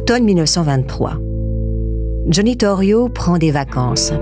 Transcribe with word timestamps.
Automne 0.00 0.26
1923. 0.26 1.18
Johnny 2.28 2.56
Torrio 2.56 3.08
prend 3.08 3.36
des 3.36 3.50
vacances. 3.50 4.12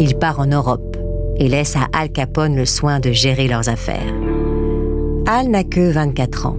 Il 0.00 0.16
part 0.16 0.40
en 0.40 0.46
Europe 0.46 0.96
et 1.36 1.46
laisse 1.46 1.76
à 1.76 1.86
Al 1.92 2.10
Capone 2.10 2.56
le 2.56 2.66
soin 2.66 2.98
de 2.98 3.12
gérer 3.12 3.46
leurs 3.46 3.68
affaires. 3.68 4.12
Al 5.28 5.46
n'a 5.48 5.62
que 5.62 5.92
24 5.92 6.46
ans. 6.46 6.56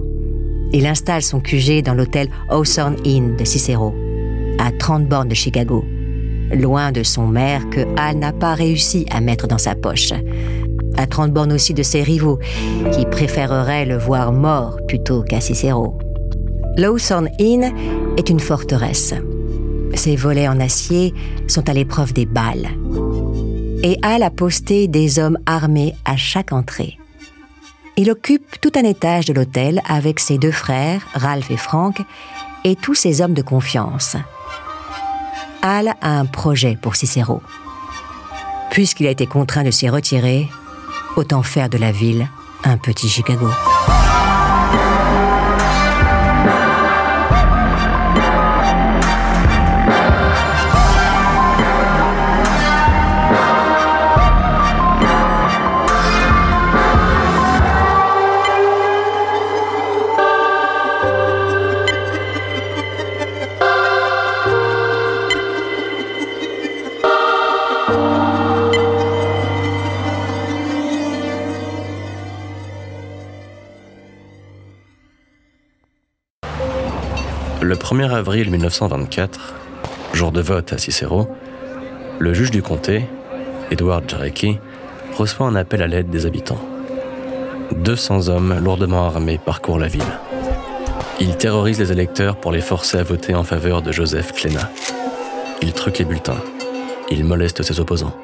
Il 0.72 0.86
installe 0.86 1.20
son 1.20 1.40
QG 1.40 1.82
dans 1.82 1.92
l'hôtel 1.92 2.28
Hawthorne 2.48 2.96
Inn 3.04 3.36
de 3.36 3.44
Cicero, 3.44 3.92
à 4.58 4.72
30 4.72 5.10
bornes 5.10 5.28
de 5.28 5.34
Chicago, 5.34 5.84
loin 6.50 6.90
de 6.90 7.02
son 7.02 7.26
maire 7.26 7.68
que 7.68 7.80
Al 7.98 8.16
n'a 8.16 8.32
pas 8.32 8.54
réussi 8.54 9.04
à 9.10 9.20
mettre 9.20 9.46
dans 9.46 9.58
sa 9.58 9.74
poche, 9.74 10.14
à 10.96 11.06
30 11.06 11.34
bornes 11.34 11.52
aussi 11.52 11.74
de 11.74 11.82
ses 11.82 12.02
rivaux, 12.02 12.38
qui 12.92 13.04
préféreraient 13.04 13.84
le 13.84 13.98
voir 13.98 14.32
mort 14.32 14.78
plutôt 14.88 15.22
qu'à 15.22 15.42
Cicero. 15.42 15.98
Lawson 16.76 17.28
Inn 17.38 17.72
est 18.16 18.30
une 18.30 18.40
forteresse. 18.40 19.14
Ses 19.94 20.16
volets 20.16 20.48
en 20.48 20.60
acier 20.60 21.14
sont 21.48 21.68
à 21.68 21.72
l'épreuve 21.72 22.12
des 22.12 22.26
balles. 22.26 22.68
Et 23.82 23.98
Hal 24.02 24.22
a 24.22 24.30
posté 24.30 24.88
des 24.88 25.18
hommes 25.18 25.38
armés 25.46 25.94
à 26.04 26.16
chaque 26.16 26.52
entrée. 26.52 26.98
Il 27.96 28.10
occupe 28.10 28.60
tout 28.60 28.72
un 28.74 28.82
étage 28.82 29.26
de 29.26 29.32
l'hôtel 29.32 29.80
avec 29.88 30.18
ses 30.18 30.38
deux 30.38 30.50
frères, 30.50 31.06
Ralph 31.14 31.50
et 31.50 31.56
Frank, 31.56 32.00
et 32.64 32.76
tous 32.76 32.94
ses 32.94 33.20
hommes 33.20 33.34
de 33.34 33.42
confiance. 33.42 34.16
Hal 35.62 35.94
a 36.00 36.18
un 36.18 36.26
projet 36.26 36.76
pour 36.80 36.96
Cicero. 36.96 37.40
Puisqu'il 38.70 39.06
a 39.06 39.10
été 39.10 39.26
contraint 39.26 39.62
de 39.62 39.70
s'y 39.70 39.88
retirer, 39.88 40.48
autant 41.16 41.42
faire 41.42 41.68
de 41.68 41.78
la 41.78 41.92
ville 41.92 42.28
un 42.64 42.78
petit 42.78 43.08
Chicago. 43.08 43.48
1er 77.94 78.10
avril 78.10 78.50
1924, 78.50 79.54
jour 80.14 80.32
de 80.32 80.40
vote 80.40 80.72
à 80.72 80.78
Cicero, 80.78 81.28
le 82.18 82.34
juge 82.34 82.50
du 82.50 82.60
comté, 82.60 83.04
Edward 83.70 84.02
Jarecki, 84.10 84.58
reçoit 85.16 85.46
un 85.46 85.54
appel 85.54 85.80
à 85.80 85.86
l'aide 85.86 86.10
des 86.10 86.26
habitants. 86.26 86.58
200 87.70 88.30
hommes 88.30 88.58
lourdement 88.58 89.06
armés 89.06 89.38
parcourent 89.38 89.78
la 89.78 89.86
ville. 89.86 90.02
Ils 91.20 91.36
terrorisent 91.36 91.78
les 91.78 91.92
électeurs 91.92 92.34
pour 92.34 92.50
les 92.50 92.62
forcer 92.62 92.98
à 92.98 93.04
voter 93.04 93.36
en 93.36 93.44
faveur 93.44 93.80
de 93.80 93.92
Joseph 93.92 94.32
Cléna. 94.32 94.68
Ils 95.62 95.72
truquent 95.72 96.00
les 96.00 96.04
bulletins. 96.04 96.42
Ils 97.12 97.24
molestent 97.24 97.62
ses 97.62 97.78
opposants. 97.78 98.16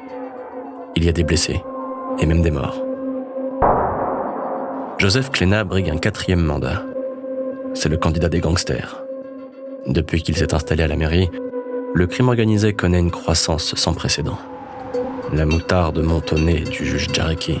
Il 0.97 1.05
y 1.05 1.07
a 1.07 1.13
des 1.13 1.23
blessés 1.23 1.63
et 2.19 2.25
même 2.25 2.41
des 2.41 2.51
morts. 2.51 2.83
Joseph 4.97 5.29
Cléna 5.29 5.63
brigue 5.63 5.89
un 5.89 5.97
quatrième 5.97 6.43
mandat. 6.43 6.83
C'est 7.73 7.87
le 7.87 7.95
candidat 7.95 8.27
des 8.27 8.41
gangsters. 8.41 9.00
Depuis 9.87 10.21
qu'il 10.21 10.37
s'est 10.37 10.53
installé 10.53 10.83
à 10.83 10.87
la 10.87 10.95
mairie, 10.95 11.29
le 11.93 12.05
crime 12.05 12.29
organisé 12.29 12.73
connaît 12.73 12.99
une 12.99 13.11
croissance 13.11 13.73
sans 13.75 13.93
précédent. 13.93 14.37
La 15.33 15.45
moutarde 15.45 16.05
nez 16.37 16.59
du 16.59 16.85
juge 16.85 17.07
Jarecki. 17.11 17.59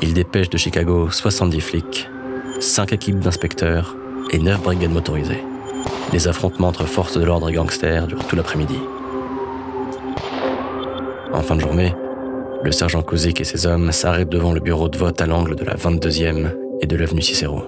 Il 0.00 0.14
dépêche 0.14 0.50
de 0.50 0.56
Chicago 0.56 1.10
70 1.10 1.60
flics, 1.60 2.08
5 2.60 2.92
équipes 2.92 3.18
d'inspecteurs 3.18 3.96
et 4.30 4.38
9 4.38 4.62
brigades 4.62 4.92
motorisées. 4.92 5.42
Les 6.12 6.28
affrontements 6.28 6.68
entre 6.68 6.86
forces 6.86 7.18
de 7.18 7.24
l'ordre 7.24 7.50
et 7.50 7.54
gangsters 7.54 8.06
durent 8.06 8.26
tout 8.26 8.36
l'après-midi. 8.36 8.78
En 11.32 11.42
fin 11.42 11.56
de 11.56 11.60
journée, 11.60 11.94
le 12.62 12.70
sergent 12.72 13.02
Kozik 13.02 13.40
et 13.40 13.44
ses 13.44 13.66
hommes 13.66 13.90
s'arrêtent 13.90 14.30
devant 14.30 14.52
le 14.52 14.60
bureau 14.60 14.88
de 14.88 14.96
vote 14.96 15.20
à 15.20 15.26
l'angle 15.26 15.56
de 15.56 15.64
la 15.64 15.74
22e 15.74 16.50
et 16.80 16.86
de 16.86 16.96
l'avenue 16.96 17.22
Cicero. 17.22 17.62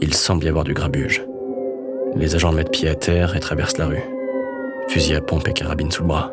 Il 0.00 0.12
semble 0.12 0.44
y 0.44 0.48
avoir 0.48 0.64
du 0.64 0.74
grabuge. 0.74 1.24
Les 2.14 2.34
agents 2.34 2.52
mettent 2.52 2.70
pied 2.70 2.88
à 2.88 2.94
terre 2.94 3.34
et 3.36 3.40
traversent 3.40 3.78
la 3.78 3.86
rue. 3.86 4.02
Fusil 4.88 5.14
à 5.14 5.20
pompe 5.20 5.48
et 5.48 5.52
carabine 5.52 5.90
sous 5.90 6.02
le 6.02 6.08
bras. 6.08 6.30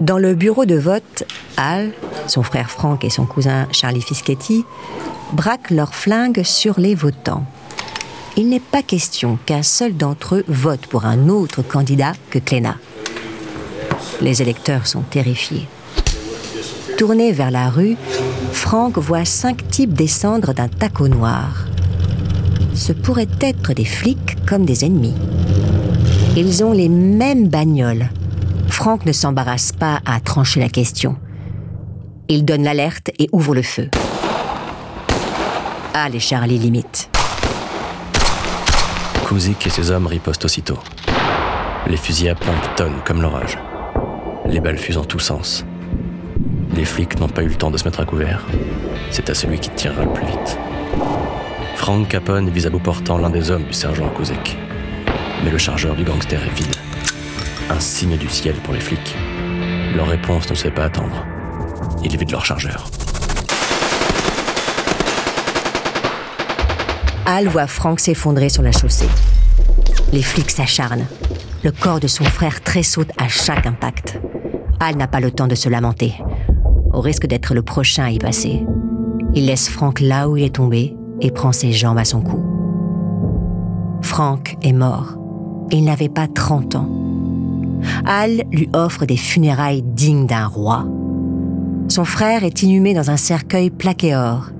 Dans 0.00 0.18
le 0.18 0.34
bureau 0.34 0.66
de 0.66 0.76
vote, 0.76 1.24
Al, 1.56 1.92
son 2.26 2.42
frère 2.42 2.70
Frank 2.70 3.04
et 3.04 3.10
son 3.10 3.24
cousin 3.24 3.66
Charlie 3.72 4.02
Fischetti 4.02 4.64
braquent 5.32 5.70
leurs 5.70 5.94
flingues 5.94 6.42
sur 6.42 6.78
les 6.78 6.94
votants. 6.94 7.44
Il 8.36 8.48
n'est 8.48 8.60
pas 8.60 8.82
question 8.82 9.38
qu'un 9.46 9.62
seul 9.62 9.96
d'entre 9.96 10.36
eux 10.36 10.44
vote 10.46 10.86
pour 10.86 11.04
un 11.06 11.28
autre 11.28 11.62
candidat 11.62 12.12
que 12.30 12.38
Cléna. 12.38 12.76
Les 14.20 14.42
électeurs 14.42 14.86
sont 14.86 15.02
terrifiés. 15.02 15.66
Tourné 16.98 17.32
vers 17.32 17.50
la 17.50 17.70
rue, 17.70 17.96
Frank 18.52 18.98
voit 18.98 19.24
cinq 19.24 19.68
types 19.68 19.94
descendre 19.94 20.52
d'un 20.52 20.68
taco 20.68 21.08
noir 21.08 21.69
ce 22.80 22.92
pourraient 22.92 23.28
être 23.40 23.74
des 23.74 23.84
flics 23.84 24.36
comme 24.46 24.64
des 24.64 24.84
ennemis. 24.84 25.14
Ils 26.36 26.64
ont 26.64 26.72
les 26.72 26.88
mêmes 26.88 27.48
bagnoles. 27.48 28.08
Franck 28.68 29.04
ne 29.04 29.12
s'embarrasse 29.12 29.72
pas 29.72 30.00
à 30.06 30.18
trancher 30.20 30.60
la 30.60 30.70
question. 30.70 31.16
Il 32.28 32.44
donne 32.44 32.64
l'alerte 32.64 33.10
et 33.18 33.28
ouvre 33.32 33.54
le 33.54 33.62
feu. 33.62 33.90
Les 36.10 36.18
Charlie 36.18 36.58
limitent. 36.58 37.10
Kouzik 39.28 39.66
et 39.66 39.70
ses 39.70 39.90
hommes 39.90 40.06
ripostent 40.06 40.46
aussitôt. 40.46 40.78
Les 41.86 41.98
fusils 41.98 42.30
à 42.30 42.34
pompe 42.34 42.74
tonnent 42.76 43.02
comme 43.04 43.20
l'orage. 43.20 43.58
Les 44.46 44.60
balles 44.60 44.78
fusent 44.78 44.96
en 44.96 45.04
tous 45.04 45.18
sens. 45.18 45.66
Les 46.74 46.86
flics 46.86 47.20
n'ont 47.20 47.28
pas 47.28 47.42
eu 47.42 47.48
le 47.48 47.54
temps 47.54 47.70
de 47.70 47.76
se 47.76 47.84
mettre 47.84 48.00
à 48.00 48.06
couvert. 48.06 48.46
C'est 49.10 49.28
à 49.28 49.34
celui 49.34 49.58
qui 49.58 49.68
tirera 49.70 50.04
le 50.04 50.12
plus 50.12 50.26
vite. 50.26 50.58
Frank 51.80 52.08
Capone 52.08 52.50
vise 52.50 52.66
à 52.66 52.70
bout 52.70 52.78
portant 52.78 53.16
l'un 53.16 53.30
des 53.30 53.50
hommes 53.50 53.64
du 53.64 53.72
sergent 53.72 54.06
Kozek. 54.10 54.58
Mais 55.42 55.50
le 55.50 55.56
chargeur 55.56 55.96
du 55.96 56.04
gangster 56.04 56.38
est 56.44 56.54
vide. 56.54 56.76
Un 57.70 57.80
signe 57.80 58.18
du 58.18 58.28
ciel 58.28 58.54
pour 58.56 58.74
les 58.74 58.80
flics. 58.80 59.16
Leur 59.96 60.08
réponse 60.08 60.50
ne 60.50 60.54
se 60.54 60.64
fait 60.64 60.70
pas 60.70 60.84
attendre. 60.84 61.24
Ils 62.04 62.14
vident 62.18 62.32
leur 62.32 62.44
chargeur. 62.44 62.86
Al 67.24 67.48
voit 67.48 67.66
Frank 67.66 67.98
s'effondrer 67.98 68.50
sur 68.50 68.62
la 68.62 68.72
chaussée. 68.72 69.08
Les 70.12 70.22
flics 70.22 70.50
s'acharnent. 70.50 71.06
Le 71.64 71.72
corps 71.72 71.98
de 71.98 72.08
son 72.08 72.24
frère 72.24 72.60
tressaute 72.60 73.10
à 73.16 73.28
chaque 73.28 73.64
impact. 73.64 74.20
Al 74.80 74.98
n'a 74.98 75.08
pas 75.08 75.20
le 75.20 75.30
temps 75.30 75.48
de 75.48 75.54
se 75.54 75.70
lamenter, 75.70 76.12
au 76.92 77.00
risque 77.00 77.26
d'être 77.26 77.54
le 77.54 77.62
prochain 77.62 78.04
à 78.04 78.10
y 78.10 78.18
passer. 78.18 78.66
Il 79.34 79.46
laisse 79.46 79.70
Frank 79.70 80.00
là 80.00 80.28
où 80.28 80.36
il 80.36 80.44
est 80.44 80.56
tombé 80.56 80.94
et 81.20 81.30
prend 81.30 81.52
ses 81.52 81.72
jambes 81.72 81.98
à 81.98 82.04
son 82.04 82.20
cou. 82.20 82.42
Frank 84.02 84.56
est 84.62 84.72
mort. 84.72 85.16
Il 85.70 85.84
n'avait 85.84 86.08
pas 86.08 86.26
30 86.26 86.74
ans. 86.74 86.88
Al 88.04 88.42
lui 88.52 88.68
offre 88.72 89.06
des 89.06 89.16
funérailles 89.16 89.82
dignes 89.82 90.26
d'un 90.26 90.46
roi. 90.46 90.84
Son 91.88 92.04
frère 92.04 92.44
est 92.44 92.62
inhumé 92.62 92.94
dans 92.94 93.10
un 93.10 93.16
cercueil 93.16 93.70
plaqué 93.70 94.14
or 94.14 94.50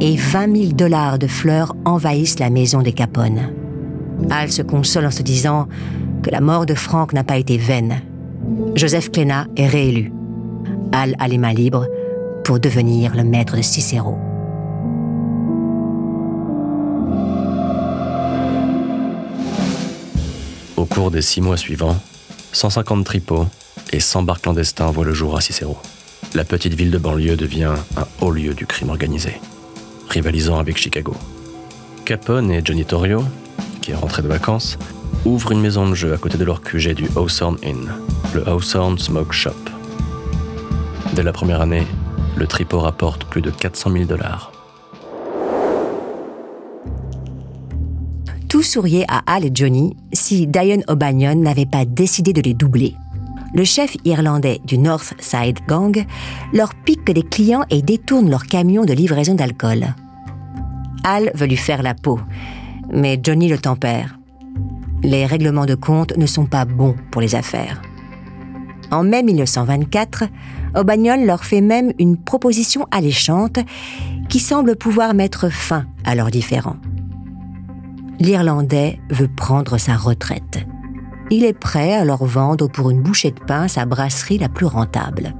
et 0.00 0.16
20 0.16 0.56
000 0.56 0.72
dollars 0.72 1.18
de 1.18 1.26
fleurs 1.26 1.74
envahissent 1.84 2.38
la 2.38 2.50
maison 2.50 2.82
des 2.82 2.92
Capone. 2.92 3.52
Al 4.30 4.50
se 4.50 4.62
console 4.62 5.06
en 5.06 5.10
se 5.10 5.22
disant 5.22 5.68
que 6.22 6.30
la 6.30 6.40
mort 6.40 6.66
de 6.66 6.74
Frank 6.74 7.12
n'a 7.12 7.24
pas 7.24 7.38
été 7.38 7.56
vaine. 7.56 8.02
Joseph 8.74 9.10
Cléna 9.10 9.46
est 9.56 9.66
réélu. 9.66 10.12
Al 10.92 11.14
a 11.18 11.28
les 11.28 11.38
mains 11.38 11.52
libres 11.52 11.86
pour 12.44 12.58
devenir 12.58 13.14
le 13.14 13.24
maître 13.24 13.56
de 13.56 13.62
Cicero. 13.62 14.18
Au 20.78 20.84
cours 20.84 21.10
des 21.10 21.22
six 21.22 21.40
mois 21.40 21.56
suivants, 21.56 22.00
150 22.52 23.04
tripots 23.04 23.48
et 23.92 23.98
100 23.98 24.22
bars 24.22 24.40
clandestins 24.40 24.92
voient 24.92 25.04
le 25.04 25.12
jour 25.12 25.36
à 25.36 25.40
Cicero. 25.40 25.76
La 26.34 26.44
petite 26.44 26.74
ville 26.74 26.92
de 26.92 26.98
banlieue 26.98 27.34
devient 27.34 27.74
un 27.96 28.06
haut 28.20 28.30
lieu 28.30 28.54
du 28.54 28.64
crime 28.64 28.90
organisé, 28.90 29.40
rivalisant 30.08 30.56
avec 30.56 30.76
Chicago. 30.76 31.16
Capone 32.04 32.52
et 32.52 32.62
Johnny 32.64 32.84
Torrio, 32.84 33.24
qui 33.82 33.90
est 33.90 33.96
rentré 33.96 34.22
de 34.22 34.28
vacances, 34.28 34.78
ouvrent 35.24 35.50
une 35.50 35.60
maison 35.60 35.88
de 35.88 35.96
jeu 35.96 36.14
à 36.14 36.16
côté 36.16 36.38
de 36.38 36.44
leur 36.44 36.62
QG 36.62 36.94
du 36.94 37.08
Hawthorne 37.16 37.58
Inn, 37.64 37.90
le 38.32 38.48
Hawthorne 38.48 39.00
Smoke 39.00 39.32
Shop. 39.32 39.50
Dès 41.14 41.24
la 41.24 41.32
première 41.32 41.60
année, 41.60 41.88
le 42.36 42.46
tripot 42.46 42.78
rapporte 42.78 43.24
plus 43.24 43.42
de 43.42 43.50
400 43.50 43.90
000 43.90 44.04
dollars. 44.04 44.52
Souriez 48.68 49.06
à 49.08 49.22
Al 49.26 49.46
et 49.46 49.50
Johnny 49.52 49.96
si 50.12 50.46
Diane 50.46 50.84
O'Banion 50.88 51.34
n'avait 51.34 51.64
pas 51.64 51.86
décidé 51.86 52.34
de 52.34 52.42
les 52.42 52.52
doubler. 52.52 52.94
Le 53.54 53.64
chef 53.64 53.96
irlandais 54.04 54.60
du 54.66 54.76
North 54.76 55.14
Side 55.20 55.60
Gang 55.66 56.04
leur 56.52 56.74
pique 56.74 57.10
des 57.10 57.22
clients 57.22 57.64
et 57.70 57.80
détourne 57.80 58.28
leur 58.28 58.44
camion 58.44 58.84
de 58.84 58.92
livraison 58.92 59.34
d'alcool. 59.34 59.94
Al 61.02 61.30
veut 61.34 61.46
lui 61.46 61.56
faire 61.56 61.82
la 61.82 61.94
peau, 61.94 62.20
mais 62.92 63.18
Johnny 63.22 63.48
le 63.48 63.56
tempère. 63.56 64.18
Les 65.02 65.24
règlements 65.24 65.66
de 65.66 65.74
compte 65.74 66.14
ne 66.18 66.26
sont 66.26 66.46
pas 66.46 66.66
bons 66.66 66.94
pour 67.10 67.22
les 67.22 67.34
affaires. 67.34 67.80
En 68.90 69.02
mai 69.02 69.22
1924, 69.22 70.24
O'Banion 70.76 71.24
leur 71.24 71.44
fait 71.44 71.62
même 71.62 71.92
une 71.98 72.18
proposition 72.18 72.86
alléchante 72.90 73.60
qui 74.28 74.40
semble 74.40 74.76
pouvoir 74.76 75.14
mettre 75.14 75.50
fin 75.50 75.86
à 76.04 76.14
leurs 76.14 76.30
différends. 76.30 76.76
L'Irlandais 78.20 78.98
veut 79.10 79.28
prendre 79.28 79.78
sa 79.78 79.96
retraite. 79.96 80.66
Il 81.30 81.44
est 81.44 81.58
prêt 81.58 81.94
à 81.94 82.04
leur 82.04 82.24
vendre 82.24 82.68
pour 82.68 82.90
une 82.90 83.02
bouchée 83.02 83.30
de 83.30 83.40
pain 83.40 83.68
sa 83.68 83.84
brasserie 83.84 84.38
la 84.38 84.48
plus 84.48 84.66
rentable. 84.66 85.34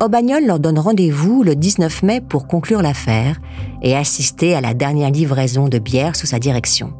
O'Banion 0.00 0.40
leur 0.46 0.60
donne 0.60 0.78
rendez-vous 0.78 1.42
le 1.42 1.56
19 1.56 2.02
mai 2.02 2.20
pour 2.20 2.46
conclure 2.46 2.82
l'affaire 2.82 3.40
et 3.82 3.96
assister 3.96 4.54
à 4.54 4.60
la 4.60 4.74
dernière 4.74 5.10
livraison 5.10 5.68
de 5.68 5.78
bière 5.78 6.16
sous 6.16 6.26
sa 6.26 6.38
direction. 6.38 6.92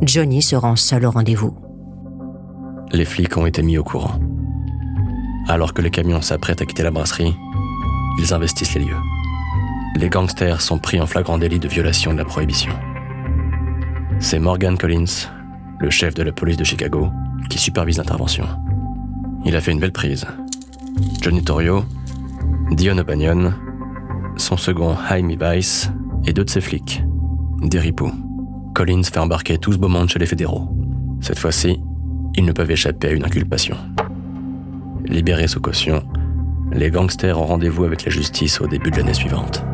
Johnny 0.00 0.40
se 0.40 0.56
rend 0.56 0.76
seul 0.76 1.04
au 1.04 1.10
rendez-vous. 1.10 1.56
Les 2.92 3.04
flics 3.04 3.36
ont 3.36 3.46
été 3.46 3.62
mis 3.62 3.78
au 3.78 3.84
courant. 3.84 4.18
Alors 5.48 5.74
que 5.74 5.82
le 5.82 5.90
camion 5.90 6.22
s'apprête 6.22 6.62
à 6.62 6.66
quitter 6.66 6.84
la 6.84 6.90
brasserie, 6.90 7.34
ils 8.18 8.32
investissent 8.32 8.74
les 8.74 8.84
lieux. 8.84 8.96
Les 9.96 10.08
gangsters 10.08 10.60
sont 10.60 10.78
pris 10.78 11.00
en 11.00 11.06
flagrant 11.06 11.36
délit 11.36 11.58
de 11.58 11.68
violation 11.68 12.12
de 12.12 12.18
la 12.18 12.24
prohibition. 12.24 12.72
C'est 14.22 14.38
Morgan 14.38 14.76
Collins, 14.76 15.28
le 15.78 15.88
chef 15.88 16.12
de 16.12 16.22
la 16.22 16.30
police 16.30 16.58
de 16.58 16.62
Chicago, 16.62 17.08
qui 17.48 17.58
supervise 17.58 17.96
l'intervention. 17.96 18.44
Il 19.46 19.56
a 19.56 19.62
fait 19.62 19.72
une 19.72 19.80
belle 19.80 19.92
prise. 19.92 20.26
Johnny 21.22 21.42
Torrio, 21.42 21.84
Dion 22.70 22.98
O'Banion, 22.98 23.54
son 24.36 24.58
second 24.58 24.94
Jaime 25.08 25.34
Weiss 25.40 25.90
et 26.26 26.34
deux 26.34 26.44
de 26.44 26.50
ses 26.50 26.60
flics, 26.60 27.02
des. 27.62 27.94
Collins 28.74 29.04
fait 29.04 29.18
embarquer 29.18 29.56
tout 29.56 29.72
ce 29.72 29.78
beau 29.78 29.88
monde 29.88 30.10
chez 30.10 30.18
les 30.18 30.26
fédéraux. 30.26 30.68
Cette 31.22 31.38
fois-ci, 31.38 31.80
ils 32.34 32.44
ne 32.44 32.52
peuvent 32.52 32.70
échapper 32.70 33.08
à 33.08 33.12
une 33.12 33.24
inculpation. 33.24 33.76
Libérés 35.06 35.48
sous 35.48 35.60
caution, 35.60 36.04
les 36.72 36.90
gangsters 36.90 37.40
ont 37.40 37.46
rendez-vous 37.46 37.84
avec 37.84 38.04
la 38.04 38.10
justice 38.10 38.60
au 38.60 38.66
début 38.66 38.90
de 38.90 38.98
l'année 38.98 39.14
suivante. 39.14 39.64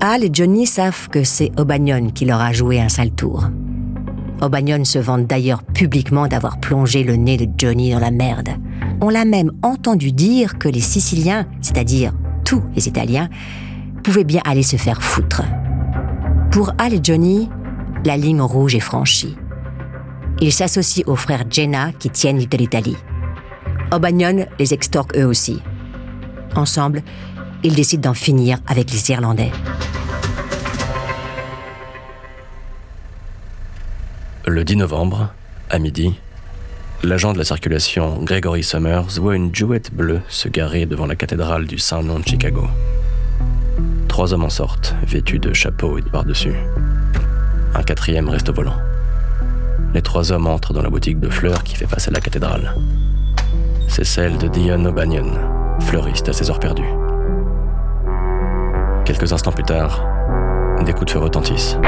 Al 0.00 0.22
et 0.22 0.30
Johnny 0.32 0.64
savent 0.64 1.08
que 1.08 1.24
c'est 1.24 1.50
O'Banion 1.58 2.10
qui 2.10 2.24
leur 2.24 2.40
a 2.40 2.52
joué 2.52 2.80
un 2.80 2.88
sale 2.88 3.10
tour. 3.10 3.50
O'Banion 4.40 4.84
se 4.84 5.00
vante 5.00 5.26
d'ailleurs 5.26 5.64
publiquement 5.64 6.28
d'avoir 6.28 6.60
plongé 6.60 7.02
le 7.02 7.16
nez 7.16 7.36
de 7.36 7.48
Johnny 7.56 7.90
dans 7.90 7.98
la 7.98 8.12
merde. 8.12 8.50
On 9.00 9.08
l'a 9.08 9.24
même 9.24 9.50
entendu 9.62 10.12
dire 10.12 10.56
que 10.56 10.68
les 10.68 10.80
Siciliens, 10.80 11.46
c'est-à-dire 11.60 12.12
tous 12.44 12.62
les 12.76 12.86
Italiens, 12.86 13.28
pouvaient 14.04 14.22
bien 14.22 14.40
aller 14.44 14.62
se 14.62 14.76
faire 14.76 15.02
foutre. 15.02 15.42
Pour 16.52 16.72
Al 16.78 16.94
et 16.94 17.00
Johnny, 17.02 17.48
la 18.04 18.16
ligne 18.16 18.40
rouge 18.40 18.76
est 18.76 18.80
franchie. 18.80 19.36
Ils 20.40 20.52
s'associent 20.52 21.08
aux 21.08 21.16
frères 21.16 21.44
Jenna 21.50 21.90
qui 21.98 22.10
tiennent 22.10 22.38
l'Italie. 22.38 22.96
O'Banion 23.90 24.46
les 24.60 24.74
extorque 24.74 25.18
eux 25.18 25.26
aussi. 25.26 25.60
Ensemble, 26.54 27.02
ils 27.62 27.74
décident 27.74 28.10
d'en 28.10 28.14
finir 28.14 28.58
avec 28.66 28.90
les 28.92 29.10
Irlandais. 29.10 29.50
Le 34.46 34.64
10 34.64 34.76
novembre, 34.76 35.32
à 35.68 35.78
midi, 35.78 36.14
l'agent 37.02 37.32
de 37.32 37.38
la 37.38 37.44
circulation 37.44 38.22
Gregory 38.22 38.62
Summers 38.62 39.20
voit 39.20 39.36
une 39.36 39.54
jouette 39.54 39.92
bleue 39.92 40.22
se 40.28 40.48
garer 40.48 40.86
devant 40.86 41.06
la 41.06 41.16
cathédrale 41.16 41.66
du 41.66 41.78
Saint-Nom 41.78 42.20
de 42.20 42.26
Chicago. 42.26 42.66
Trois 44.08 44.32
hommes 44.32 44.44
en 44.44 44.50
sortent, 44.50 44.94
vêtus 45.06 45.38
de 45.38 45.52
chapeaux 45.52 45.98
et 45.98 46.02
de 46.02 46.08
par-dessus. 46.08 46.54
Un 47.74 47.82
quatrième 47.82 48.28
reste 48.28 48.48
au 48.48 48.54
volant. 48.54 48.76
Les 49.94 50.02
trois 50.02 50.32
hommes 50.32 50.46
entrent 50.46 50.72
dans 50.72 50.82
la 50.82 50.90
boutique 50.90 51.20
de 51.20 51.28
fleurs 51.28 51.62
qui 51.62 51.76
fait 51.76 51.86
face 51.86 52.08
à 52.08 52.10
la 52.10 52.20
cathédrale. 52.20 52.74
C'est 53.88 54.04
celle 54.04 54.38
de 54.38 54.48
Dion 54.48 54.84
O'Banion, 54.84 55.32
fleuriste 55.80 56.28
à 56.28 56.32
ses 56.32 56.50
heures 56.50 56.60
perdues. 56.60 57.07
Quelques 59.08 59.32
instants 59.32 59.52
plus 59.52 59.64
tard, 59.64 60.04
des 60.84 60.92
coups 60.92 61.06
de 61.06 61.10
feu 61.12 61.18
retentissent. 61.18 61.78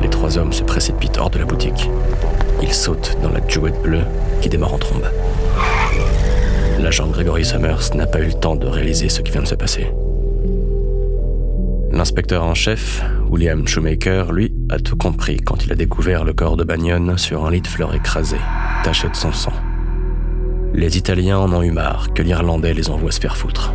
Les 0.00 0.08
trois 0.08 0.38
hommes 0.38 0.54
se 0.54 0.62
précipitent 0.62 1.18
hors 1.18 1.28
de 1.28 1.38
la 1.38 1.44
boutique. 1.44 1.90
Ils 2.62 2.72
sautent 2.72 3.18
dans 3.22 3.28
la 3.28 3.46
jouette 3.46 3.82
bleue 3.82 4.06
qui 4.40 4.48
démarre 4.48 4.72
en 4.72 4.78
trombe. 4.78 5.04
L'agent 6.80 7.06
Gregory 7.08 7.44
Summers 7.44 7.94
n'a 7.94 8.06
pas 8.06 8.20
eu 8.20 8.28
le 8.28 8.32
temps 8.32 8.56
de 8.56 8.66
réaliser 8.66 9.10
ce 9.10 9.20
qui 9.20 9.30
vient 9.30 9.42
de 9.42 9.46
se 9.46 9.56
passer. 9.56 9.88
L'inspecteur 11.92 12.44
en 12.44 12.54
chef, 12.54 13.04
William 13.28 13.68
Shoemaker, 13.68 14.32
lui, 14.32 14.54
a 14.70 14.78
tout 14.78 14.96
compris 14.96 15.36
quand 15.36 15.66
il 15.66 15.72
a 15.72 15.74
découvert 15.74 16.24
le 16.24 16.32
corps 16.32 16.56
de 16.56 16.64
Bagnon 16.64 17.18
sur 17.18 17.44
un 17.44 17.50
lit 17.50 17.60
de 17.60 17.66
fleurs 17.66 17.94
écrasé, 17.94 18.38
taché 18.84 19.06
de 19.06 19.16
son 19.16 19.32
sang. 19.32 19.52
Les 20.72 20.96
Italiens 20.96 21.36
en 21.36 21.52
ont 21.52 21.62
eu 21.62 21.72
marre 21.72 22.14
que 22.14 22.22
l'Irlandais 22.22 22.72
les 22.72 22.88
envoie 22.88 23.12
se 23.12 23.20
faire 23.20 23.36
foutre. 23.36 23.74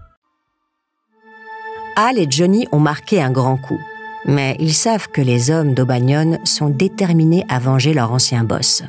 Al 1.95 2.17
et 2.17 2.27
Johnny 2.29 2.67
ont 2.71 2.79
marqué 2.79 3.21
un 3.21 3.31
grand 3.31 3.57
coup, 3.57 3.79
mais 4.25 4.55
ils 4.59 4.73
savent 4.73 5.09
que 5.09 5.21
les 5.21 5.51
hommes 5.51 5.73
d'Aubagnon 5.73 6.39
sont 6.45 6.69
déterminés 6.69 7.45
à 7.49 7.59
venger 7.59 7.93
leur 7.93 8.13
ancien 8.13 8.43
boss. 8.43 8.83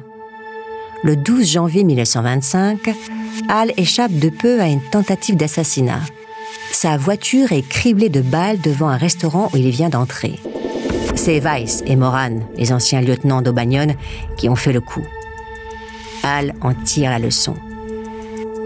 Le 1.03 1.17
12 1.17 1.51
janvier 1.51 1.83
1925, 1.83 2.79
Al 3.49 3.73
échappe 3.77 4.13
de 4.13 4.29
peu 4.29 4.61
à 4.61 4.69
une 4.69 4.83
tentative 4.83 5.37
d'assassinat. 5.37 6.01
Sa 6.71 6.97
voiture 6.97 7.51
est 7.53 7.69
criblée 7.69 8.09
de 8.09 8.21
balles 8.21 8.61
devant 8.61 8.89
un 8.89 8.97
restaurant 8.97 9.51
où 9.53 9.57
il 9.57 9.71
vient 9.71 9.89
d'entrer. 9.89 10.39
C'est 11.17 11.41
Weiss 11.41 11.83
et 11.87 11.97
Moran, 11.97 12.41
les 12.57 12.73
anciens 12.73 13.01
lieutenants 13.01 13.43
d'Aubagnon, 13.43 13.97
qui 14.37 14.49
ont 14.49 14.57
fait 14.57 14.73
le 14.73 14.81
coup. 14.81 15.05
Al 16.23 16.55
en 16.61 16.73
tire 16.73 17.11
la 17.11 17.19
leçon. 17.19 17.57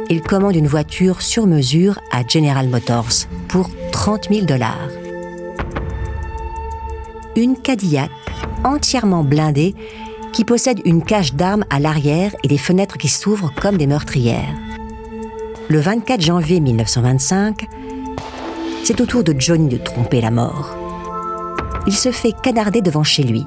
Il 0.09 0.23
commande 0.23 0.55
une 0.55 0.69
voiture 0.69 1.21
sur 1.21 1.49
mesure 1.49 1.99
à 2.13 2.23
General 2.27 2.69
Motors 2.69 3.27
pour 3.49 3.71
30 3.91 4.29
000 4.31 4.47
dollars. 4.47 4.89
Une 7.35 7.57
Cadillac 7.57 8.11
entièrement 8.63 9.25
blindée 9.25 9.75
qui 10.33 10.45
possède 10.45 10.81
une 10.85 11.03
cache 11.03 11.35
d'armes 11.35 11.65
à 11.71 11.81
l'arrière 11.81 12.37
et 12.45 12.49
des 12.49 12.59
fenêtres 12.59 12.99
qui 12.99 13.09
s'ouvrent 13.09 13.53
comme 13.61 13.79
des 13.79 13.89
meurtrières. 13.89 14.55
Le 15.69 15.81
24 15.81 16.21
janvier 16.21 16.61
1925, 16.61 17.67
c'est 18.85 19.01
au 19.01 19.07
tour 19.07 19.25
de 19.25 19.35
Johnny 19.37 19.69
de 19.69 19.79
tromper 19.79 20.21
la 20.21 20.31
mort. 20.31 20.77
Il 21.89 21.95
se 21.95 22.13
fait 22.13 22.33
canarder 22.45 22.81
devant 22.81 23.03
chez 23.03 23.25
lui. 23.25 23.45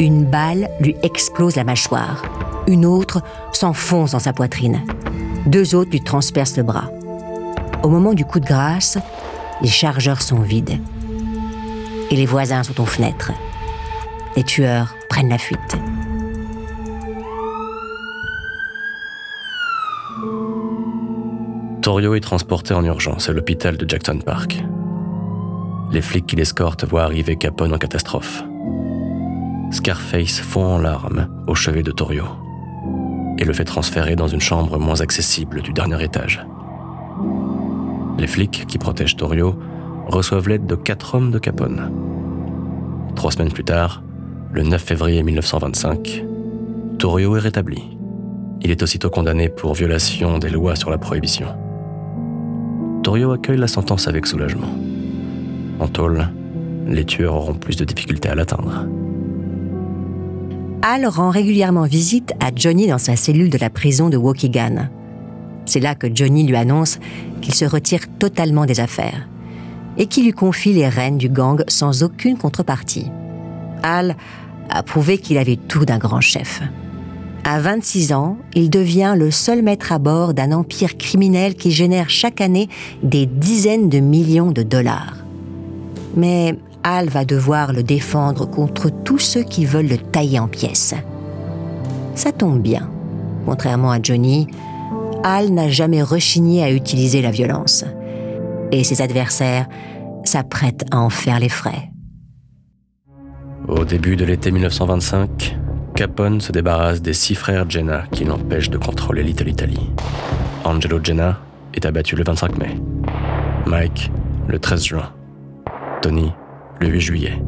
Une 0.00 0.24
balle 0.24 0.70
lui 0.80 0.96
explose 1.02 1.56
la 1.56 1.64
mâchoire. 1.64 2.22
Une 2.66 2.86
autre 2.86 3.20
s'enfonce 3.52 4.12
dans 4.12 4.18
sa 4.18 4.32
poitrine. 4.32 4.82
Deux 5.46 5.76
autres 5.76 5.92
lui 5.92 6.00
transpercent 6.00 6.56
le 6.56 6.64
bras. 6.64 6.90
Au 7.84 7.88
moment 7.88 8.14
du 8.14 8.24
coup 8.24 8.40
de 8.40 8.46
grâce, 8.46 8.98
les 9.62 9.68
chargeurs 9.68 10.20
sont 10.20 10.40
vides. 10.40 10.80
Et 12.10 12.16
les 12.16 12.26
voisins 12.26 12.64
sont 12.64 12.80
aux 12.80 12.86
fenêtres. 12.86 13.32
Les 14.36 14.42
tueurs 14.42 14.96
prennent 15.08 15.28
la 15.28 15.38
fuite. 15.38 15.76
Torio 21.80 22.16
est 22.16 22.20
transporté 22.20 22.74
en 22.74 22.84
urgence 22.84 23.28
à 23.28 23.32
l'hôpital 23.32 23.76
de 23.76 23.88
Jackson 23.88 24.18
Park. 24.18 24.60
Les 25.92 26.02
flics 26.02 26.26
qui 26.26 26.34
l'escortent 26.34 26.84
voient 26.84 27.04
arriver 27.04 27.36
Capone 27.36 27.72
en 27.72 27.78
catastrophe. 27.78 28.42
Scarface 29.70 30.40
fond 30.40 30.64
en 30.64 30.78
larmes 30.78 31.28
au 31.46 31.54
chevet 31.54 31.84
de 31.84 31.92
Torio 31.92 32.24
et 33.38 33.44
le 33.44 33.52
fait 33.52 33.64
transférer 33.64 34.16
dans 34.16 34.28
une 34.28 34.40
chambre 34.40 34.78
moins 34.78 35.00
accessible 35.00 35.62
du 35.62 35.72
dernier 35.72 36.02
étage. 36.02 36.46
Les 38.18 38.26
flics 38.26 38.66
qui 38.66 38.78
protègent 38.78 39.16
Torio 39.16 39.58
reçoivent 40.06 40.48
l'aide 40.48 40.66
de 40.66 40.74
quatre 40.74 41.14
hommes 41.14 41.30
de 41.30 41.38
Capone. 41.38 41.92
Trois 43.14 43.32
semaines 43.32 43.52
plus 43.52 43.64
tard, 43.64 44.02
le 44.52 44.62
9 44.62 44.82
février 44.82 45.22
1925, 45.22 46.24
Torio 46.98 47.36
est 47.36 47.40
rétabli. 47.40 47.82
Il 48.62 48.70
est 48.70 48.82
aussitôt 48.82 49.10
condamné 49.10 49.48
pour 49.48 49.74
violation 49.74 50.38
des 50.38 50.48
lois 50.48 50.76
sur 50.76 50.90
la 50.90 50.98
prohibition. 50.98 51.48
Torio 53.02 53.32
accueille 53.32 53.58
la 53.58 53.68
sentence 53.68 54.08
avec 54.08 54.26
soulagement. 54.26 54.70
En 55.78 55.88
tôle, 55.88 56.28
les 56.86 57.04
tueurs 57.04 57.34
auront 57.34 57.54
plus 57.54 57.76
de 57.76 57.84
difficultés 57.84 58.28
à 58.28 58.34
l'atteindre. 58.34 58.86
Al 60.82 61.06
rend 61.06 61.30
régulièrement 61.30 61.84
visite 61.84 62.32
à 62.40 62.50
Johnny 62.54 62.86
dans 62.86 62.98
sa 62.98 63.16
cellule 63.16 63.50
de 63.50 63.58
la 63.58 63.70
prison 63.70 64.08
de 64.08 64.16
Waukegan. 64.16 64.88
C'est 65.64 65.80
là 65.80 65.94
que 65.94 66.06
Johnny 66.12 66.46
lui 66.46 66.56
annonce 66.56 66.98
qu'il 67.40 67.54
se 67.54 67.64
retire 67.64 68.02
totalement 68.18 68.66
des 68.66 68.80
affaires 68.80 69.28
et 69.96 70.06
qu'il 70.06 70.24
lui 70.24 70.32
confie 70.32 70.74
les 70.74 70.88
rênes 70.88 71.18
du 71.18 71.28
gang 71.28 71.62
sans 71.68 72.02
aucune 72.02 72.36
contrepartie. 72.36 73.10
Al 73.82 74.16
a 74.68 74.82
prouvé 74.82 75.18
qu'il 75.18 75.38
avait 75.38 75.56
tout 75.56 75.84
d'un 75.84 75.98
grand 75.98 76.20
chef. 76.20 76.62
À 77.44 77.60
26 77.60 78.12
ans, 78.12 78.38
il 78.54 78.70
devient 78.70 79.14
le 79.16 79.30
seul 79.30 79.62
maître 79.62 79.92
à 79.92 79.98
bord 79.98 80.34
d'un 80.34 80.52
empire 80.52 80.96
criminel 80.98 81.54
qui 81.54 81.70
génère 81.70 82.10
chaque 82.10 82.40
année 82.40 82.68
des 83.02 83.26
dizaines 83.26 83.88
de 83.88 84.00
millions 84.00 84.50
de 84.50 84.62
dollars. 84.62 85.16
Mais 86.16 86.56
Al 86.88 87.08
va 87.08 87.24
devoir 87.24 87.72
le 87.72 87.82
défendre 87.82 88.48
contre 88.48 88.90
tous 88.90 89.18
ceux 89.18 89.42
qui 89.42 89.64
veulent 89.64 89.88
le 89.88 89.98
tailler 89.98 90.38
en 90.38 90.46
pièces. 90.46 90.94
Ça 92.14 92.30
tombe 92.30 92.62
bien. 92.62 92.88
Contrairement 93.44 93.90
à 93.90 94.00
Johnny, 94.00 94.46
Al 95.24 95.50
n'a 95.50 95.68
jamais 95.68 96.00
rechigné 96.00 96.62
à 96.62 96.70
utiliser 96.70 97.22
la 97.22 97.32
violence. 97.32 97.84
Et 98.70 98.84
ses 98.84 99.02
adversaires 99.02 99.66
s'apprêtent 100.22 100.84
à 100.92 101.00
en 101.00 101.10
faire 101.10 101.40
les 101.40 101.48
frais. 101.48 101.90
Au 103.66 103.84
début 103.84 104.14
de 104.14 104.24
l'été 104.24 104.52
1925, 104.52 105.58
Capone 105.96 106.40
se 106.40 106.52
débarrasse 106.52 107.02
des 107.02 107.14
six 107.14 107.34
frères 107.34 107.68
Jenna 107.68 108.04
qui 108.12 108.24
l'empêchent 108.24 108.70
de 108.70 108.78
contrôler 108.78 109.24
Little 109.24 109.48
Italy. 109.48 109.90
Angelo 110.62 111.00
Jenna 111.02 111.40
est 111.74 111.84
abattu 111.84 112.14
le 112.14 112.22
25 112.22 112.56
mai. 112.58 112.76
Mike, 113.66 114.12
le 114.46 114.60
13 114.60 114.84
juin. 114.84 115.12
Tony, 116.00 116.30
le 116.80 116.88
8 116.88 117.00
juillet. 117.00 117.42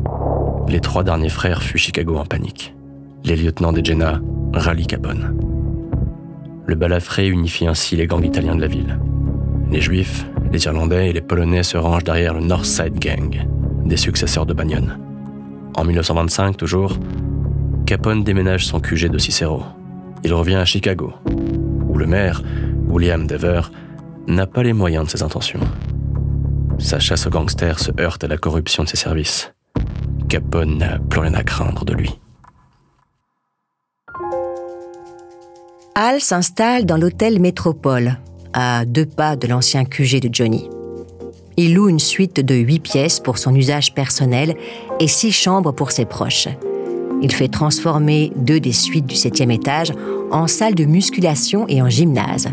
Les 0.69 0.81
trois 0.81 1.05
derniers 1.05 1.29
frères 1.29 1.63
fuient 1.63 1.79
Chicago 1.79 2.17
en 2.17 2.25
panique. 2.25 2.75
Les 3.25 3.37
lieutenants 3.37 3.73
des 3.73 3.83
rallient 4.53 4.87
Capone. 4.87 5.37
Le 6.67 6.75
balafré 6.75 7.29
unifie 7.29 7.67
ainsi 7.67 7.97
les 7.97 8.07
gangs 8.07 8.25
italiens 8.25 8.57
de 8.57 8.61
la 8.61 8.67
ville. 8.67 8.99
Les 9.71 9.81
Juifs, 9.81 10.27
les 10.53 10.65
Irlandais 10.65 11.11
et 11.11 11.13
les 11.13 11.21
Polonais 11.21 11.63
se 11.63 11.77
rangent 11.77 12.05
derrière 12.05 12.35
le 12.35 12.41
North 12.41 12.65
Side 12.65 12.99
Gang, 12.99 13.47
des 13.85 13.97
successeurs 13.97 14.47
de 14.47 14.55
Bagnon. 14.55 14.89
En 15.77 15.85
1925, 15.85 16.57
toujours, 16.57 16.99
Capone 17.87 18.25
déménage 18.25 18.67
son 18.67 18.81
QG 18.81 19.09
de 19.09 19.19
Cicero. 19.19 19.63
Il 20.25 20.33
revient 20.35 20.57
à 20.57 20.65
Chicago, 20.65 21.13
où 21.89 21.97
le 21.97 22.07
maire, 22.07 22.43
William 22.89 23.27
Dever, 23.27 23.63
n'a 24.27 24.47
pas 24.47 24.63
les 24.63 24.73
moyens 24.73 25.07
de 25.07 25.11
ses 25.11 25.23
intentions. 25.23 25.61
Sa 26.79 27.01
chasse 27.01 27.27
aux 27.27 27.31
gangsters 27.31 27.81
se 27.81 27.91
heurte 28.01 28.25
à 28.25 28.29
la 28.29 28.39
corruption 28.39 28.85
de 28.85 28.89
ses 28.89 28.97
services. 28.97 29.53
Capone 30.29 30.79
n'a 30.79 30.99
plus 30.99 31.21
rien 31.21 31.35
à 31.35 31.43
craindre 31.43 31.85
de 31.85 31.93
lui. 31.93 32.19
Al 35.95 36.21
s'installe 36.21 36.87
dans 36.87 36.97
l'hôtel 36.97 37.41
Métropole, 37.41 38.19
à 38.53 38.85
deux 38.85 39.07
pas 39.07 39.35
de 39.35 39.49
l'ancien 39.49 39.85
QG 39.85 40.21
de 40.21 40.33
Johnny. 40.33 40.71
Il 41.57 41.75
loue 41.75 41.89
une 41.89 41.99
suite 41.99 42.39
de 42.39 42.55
huit 42.55 42.79
pièces 42.79 43.19
pour 43.19 43.39
son 43.39 43.53
usage 43.55 43.93
personnel 43.93 44.55
et 45.01 45.09
six 45.09 45.33
chambres 45.33 45.73
pour 45.73 45.91
ses 45.91 46.05
proches. 46.05 46.47
Il 47.21 47.33
fait 47.33 47.49
transformer 47.49 48.33
deux 48.37 48.61
des 48.61 48.73
suites 48.73 49.07
du 49.07 49.17
septième 49.17 49.51
étage 49.51 49.93
en 50.31 50.47
salle 50.47 50.77
de 50.77 50.85
musculation 50.85 51.67
et 51.67 51.83
en 51.83 51.89
gymnase. 51.89 52.49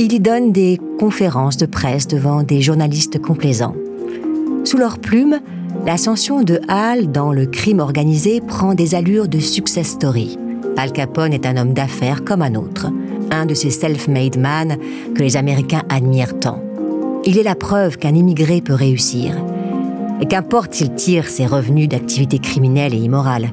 Il 0.00 0.12
y 0.12 0.20
donne 0.20 0.52
des 0.52 0.78
conférences 1.00 1.56
de 1.56 1.66
presse 1.66 2.06
devant 2.06 2.44
des 2.44 2.60
journalistes 2.60 3.20
complaisants. 3.20 3.74
Sous 4.62 4.76
leur 4.76 5.00
plume, 5.00 5.40
l'ascension 5.84 6.42
de 6.42 6.60
Hall 6.68 7.10
dans 7.10 7.32
le 7.32 7.46
crime 7.46 7.80
organisé 7.80 8.40
prend 8.40 8.74
des 8.74 8.94
allures 8.94 9.26
de 9.26 9.40
success 9.40 9.88
story. 9.88 10.38
Al 10.76 10.92
Capone 10.92 11.32
est 11.32 11.46
un 11.46 11.56
homme 11.56 11.74
d'affaires 11.74 12.22
comme 12.24 12.42
un 12.42 12.54
autre, 12.54 12.86
un 13.32 13.44
de 13.44 13.54
ces 13.54 13.70
self-made 13.70 14.38
man 14.38 14.76
que 15.16 15.22
les 15.22 15.36
Américains 15.36 15.82
admirent 15.88 16.38
tant. 16.38 16.62
Il 17.24 17.36
est 17.36 17.42
la 17.42 17.56
preuve 17.56 17.98
qu'un 17.98 18.14
immigré 18.14 18.60
peut 18.60 18.74
réussir. 18.74 19.34
Et 20.20 20.26
qu'importe 20.26 20.74
s'il 20.74 20.94
tire 20.94 21.28
ses 21.28 21.46
revenus 21.46 21.88
d'activités 21.88 22.38
criminelles 22.38 22.94
et 22.94 22.98
immorales, 22.98 23.50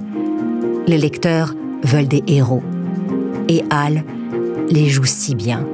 les 0.85 0.99
lecteurs 0.99 1.55
veulent 1.83 2.07
des 2.07 2.23
héros. 2.27 2.61
Et 3.49 3.63
Hal 3.71 4.03
les 4.69 4.89
joue 4.89 5.05
si 5.05 5.33
bien. 5.33 5.65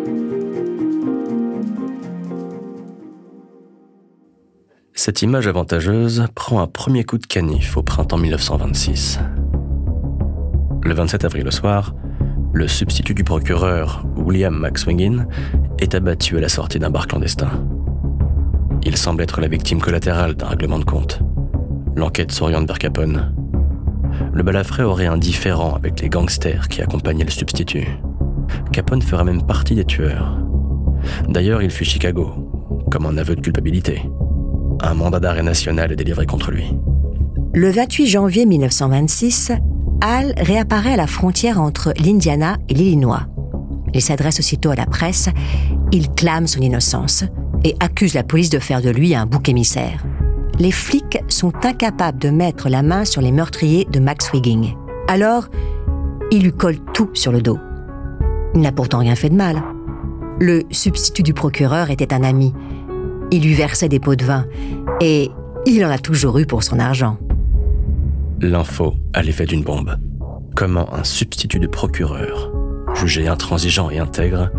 Cette 4.93 5.21
image 5.21 5.47
avantageuse 5.47 6.25
prend 6.35 6.61
un 6.61 6.67
premier 6.67 7.05
coup 7.05 7.17
de 7.17 7.25
canif 7.25 7.77
au 7.77 7.81
printemps 7.81 8.17
1926. 8.17 9.19
Le 10.83 10.93
27 10.93 11.23
avril 11.25 11.47
au 11.47 11.51
soir, 11.51 11.95
le 12.53 12.67
substitut 12.67 13.13
du 13.13 13.23
procureur, 13.23 14.05
William 14.17 14.53
McSwingin, 14.53 15.27
est 15.79 15.95
abattu 15.95 16.37
à 16.37 16.41
la 16.41 16.49
sortie 16.49 16.77
d'un 16.77 16.89
bar 16.89 17.07
clandestin. 17.07 17.49
Il 18.83 18.97
semble 18.97 19.23
être 19.23 19.39
la 19.39 19.47
victime 19.47 19.79
collatérale 19.79 20.35
d'un 20.35 20.47
règlement 20.47 20.79
de 20.79 20.85
compte. 20.85 21.21
L'enquête 21.95 22.31
s'oriente 22.31 22.67
vers 22.67 22.79
Capone. 22.79 23.33
Le 24.33 24.43
balafré 24.43 24.83
aurait 24.83 25.07
un 25.07 25.17
différend 25.17 25.73
avec 25.73 26.01
les 26.01 26.09
gangsters 26.09 26.67
qui 26.67 26.81
accompagnaient 26.81 27.23
le 27.23 27.31
substitut. 27.31 27.87
Capone 28.73 29.01
fera 29.01 29.23
même 29.23 29.43
partie 29.47 29.75
des 29.75 29.85
tueurs. 29.85 30.37
D'ailleurs, 31.29 31.61
il 31.61 31.71
fuit 31.71 31.85
Chicago, 31.85 32.29
comme 32.91 33.05
un 33.05 33.17
aveu 33.17 33.35
de 33.35 33.41
culpabilité. 33.41 34.03
Un 34.81 34.95
mandat 34.95 35.19
d'arrêt 35.19 35.43
national 35.43 35.91
est 35.91 35.95
délivré 35.95 36.25
contre 36.25 36.51
lui. 36.51 36.73
Le 37.53 37.69
28 37.69 38.07
janvier 38.07 38.45
1926, 38.45 39.51
Hall 40.03 40.33
réapparaît 40.37 40.93
à 40.93 40.97
la 40.97 41.07
frontière 41.07 41.61
entre 41.61 41.93
l'Indiana 42.03 42.57
et 42.67 42.73
l'Illinois. 42.73 43.27
Il 43.93 44.01
s'adresse 44.01 44.39
aussitôt 44.39 44.71
à 44.71 44.75
la 44.75 44.85
presse, 44.85 45.29
il 45.91 46.09
clame 46.09 46.47
son 46.47 46.61
innocence 46.61 47.23
et 47.63 47.75
accuse 47.79 48.15
la 48.15 48.23
police 48.23 48.49
de 48.49 48.57
faire 48.57 48.81
de 48.81 48.89
lui 48.89 49.13
un 49.13 49.25
bouc 49.25 49.49
émissaire. 49.49 50.03
Les 50.57 50.71
flics 50.71 51.19
sont 51.27 51.53
incapables 51.63 52.19
de 52.19 52.29
mettre 52.29 52.69
la 52.69 52.81
main 52.81 53.05
sur 53.05 53.21
les 53.21 53.31
meurtriers 53.31 53.87
de 53.91 53.99
Max 53.99 54.31
Wigging. 54.31 54.75
Alors, 55.07 55.47
il 56.31 56.43
lui 56.43 56.53
colle 56.53 56.77
tout 56.93 57.09
sur 57.13 57.31
le 57.31 57.41
dos. 57.41 57.59
Il 58.55 58.61
n'a 58.61 58.71
pourtant 58.71 58.99
rien 58.99 59.15
fait 59.15 59.29
de 59.29 59.35
mal. 59.35 59.61
Le 60.39 60.63
substitut 60.71 61.23
du 61.23 61.33
procureur 61.33 61.89
était 61.91 62.13
un 62.13 62.23
ami. 62.23 62.53
Il 63.31 63.43
lui 63.43 63.53
versait 63.53 63.87
des 63.87 63.99
pots 63.99 64.15
de 64.15 64.25
vin 64.25 64.45
et 64.99 65.31
il 65.65 65.85
en 65.85 65.89
a 65.89 65.97
toujours 65.97 66.37
eu 66.37 66.45
pour 66.45 66.63
son 66.63 66.79
argent. 66.79 67.17
L'info 68.41 68.95
a 69.13 69.21
l'effet 69.21 69.45
d'une 69.45 69.63
bombe. 69.63 69.95
Comment 70.55 70.93
un 70.93 71.03
substitut 71.03 71.59
de 71.59 71.67
procureur, 71.67 72.51
jugé 72.93 73.27
intransigeant 73.27 73.89
et 73.89 73.99
intègre, 73.99 74.51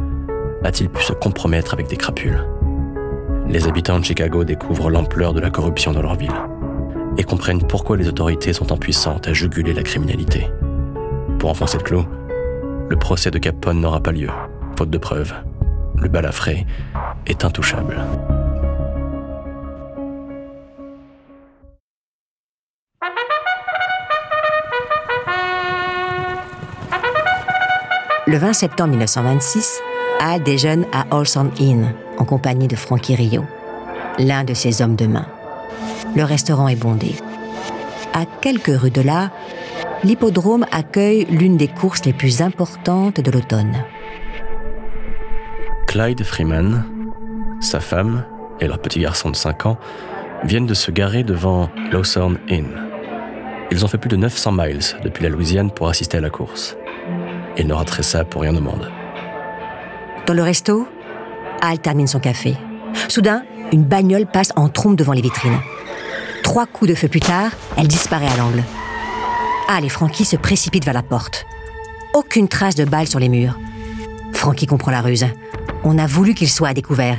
a-t-il 0.65 0.89
pu 0.89 1.03
se 1.03 1.13
compromettre 1.13 1.75
avec 1.75 1.89
des 1.89 1.97
crapules? 1.97 2.47
Les 3.49 3.67
habitants 3.67 3.99
de 3.99 4.05
Chicago 4.05 4.45
découvrent 4.45 4.91
l'ampleur 4.91 5.35
de 5.35 5.41
la 5.41 5.51
corruption 5.51 5.93
dans 5.93 6.03
leur 6.03 6.15
ville 6.15 6.33
et 7.19 7.25
comprennent 7.25 7.67
pourquoi 7.67 7.99
les 7.99 8.09
autorités 8.09 8.55
sont 8.55 8.73
impuissantes 8.73 9.29
à 9.29 9.35
juguler 9.35 9.75
la 9.75 9.83
criminalité. 9.83 10.49
Pour 11.39 11.51
enfoncer 11.51 11.77
le 11.77 11.83
clou, 11.83 12.07
le 12.89 12.97
procès 12.97 13.31
de 13.31 13.39
Capone 13.39 13.81
n'aura 13.81 14.01
pas 14.01 14.13
lieu, 14.13 14.31
faute 14.79 14.91
de 14.91 14.99
preuves. 14.99 15.35
Le 15.99 16.09
balafré 16.09 16.67
est 17.27 17.45
intouchable. 17.45 17.97
Le 28.33 28.39
20 28.39 28.55
septembre 28.55 28.93
1926, 28.93 29.83
Al 30.19 30.43
déjeune 30.43 30.87
à 30.91 31.05
Olson 31.15 31.51
Inn 31.61 31.93
en 32.17 32.25
compagnie 32.25 32.67
de 32.67 32.77
Frankie 32.77 33.15
Rio. 33.15 33.45
l'un 34.19 34.43
de 34.43 34.55
ses 34.55 34.81
hommes 34.81 34.97
de 34.97 35.07
main. 35.07 35.27
Le 36.17 36.25
restaurant 36.25 36.67
est 36.69 36.77
bondé. 36.77 37.15
À 38.15 38.25
quelques 38.41 38.75
rues 38.75 38.91
de 38.91 39.03
là, 39.03 39.31
l'hippodrome 40.03 40.65
accueille 40.73 41.27
l'une 41.27 41.59
des 41.59 41.69
courses 41.69 42.07
les 42.07 42.15
plus 42.15 42.41
importantes 42.41 43.21
de 43.21 43.31
l'automne. 43.31 43.85
Clyde 45.87 46.25
Freeman, 46.25 46.87
sa 47.61 47.81
femme 47.81 48.25
et 48.61 48.67
leur 48.67 48.79
petit 48.79 49.01
garçon 49.01 49.29
de 49.29 49.37
5 49.37 49.67
ans 49.67 49.79
viennent 50.45 50.65
de 50.65 50.73
se 50.73 50.91
garer 50.91 51.23
devant 51.23 51.69
Lawson 51.91 52.39
Inn. 52.49 52.71
Ils 53.71 53.85
ont 53.85 53.89
fait 53.89 53.99
plus 53.99 54.09
de 54.09 54.17
900 54.17 54.53
miles 54.53 54.81
depuis 55.05 55.23
la 55.23 55.29
Louisiane 55.29 55.71
pour 55.71 55.91
assister 55.91 56.17
à 56.17 56.23
la 56.23 56.31
course. 56.31 56.79
Ils 57.57 57.67
ne 57.67 57.75
rateraient 57.75 58.03
ça 58.03 58.25
pour 58.25 58.43
rien 58.43 58.57
au 58.57 58.61
monde. 58.61 58.91
Dans 60.27 60.35
le 60.35 60.43
resto, 60.43 60.89
Al 61.61 61.79
termine 61.79 62.07
son 62.07 62.21
café. 62.21 62.57
Soudain, 63.09 63.43
une 63.73 63.85
bagnole 63.85 64.27
passe 64.27 64.53
en 64.57 64.69
trompe 64.69 64.97
devant 64.97 65.13
les 65.13 65.23
vitrines. 65.23 65.59
Trois 66.43 66.67
coups 66.67 66.91
de 66.91 66.95
feu 66.95 67.09
plus 67.09 67.21
tard, 67.21 67.51
elle 67.77 67.89
disparaît 67.89 68.29
à 68.29 68.37
l'angle. 68.37 68.63
Al 69.69 69.85
et 69.85 69.89
Frankie 69.89 70.25
se 70.25 70.37
précipitent 70.37 70.85
vers 70.85 70.95
la 70.95 71.03
porte. 71.03 71.47
Aucune 72.15 72.49
trace 72.49 72.75
de 72.75 72.85
balle 72.85 73.07
sur 73.07 73.19
les 73.19 73.29
murs. 73.29 73.59
Frankie 74.33 74.67
comprend 74.67 74.91
la 74.91 75.01
ruse. 75.01 75.27
On 75.85 75.99
a 75.99 76.07
voulu 76.07 76.35
qu'il 76.35 76.51
soit 76.51 76.69
à 76.69 76.75
découvert. 76.75 77.19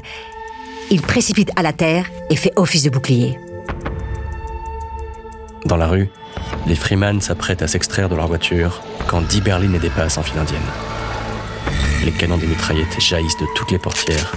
Il 0.91 1.01
précipite 1.01 1.51
à 1.55 1.63
la 1.63 1.73
terre 1.73 2.05
et 2.29 2.35
fait 2.35 2.51
office 2.55 2.83
de 2.83 2.89
bouclier. 2.89 3.39
Dans 5.65 5.77
la 5.77 5.87
rue, 5.87 6.09
les 6.65 6.75
Freeman 6.75 7.20
s'apprêtent 7.20 7.62
à 7.62 7.67
s'extraire 7.67 8.10
de 8.10 8.15
leur 8.15 8.27
voiture 8.27 8.82
quand 9.08 9.22
dix 9.22 9.41
berlines 9.41 9.74
les 9.74 9.79
dépassent 9.79 10.17
en 10.17 10.24
file 10.24 10.39
indienne. 10.39 10.62
Les 12.05 12.12
canons 12.12 12.38
des 12.38 12.48
mitraillettes 12.48 13.00
jaillissent 13.00 13.38
de 13.38 13.46
toutes 13.55 13.72
les 13.72 13.79
portières 13.79 14.32